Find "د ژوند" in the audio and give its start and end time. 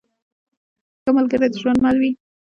1.51-1.79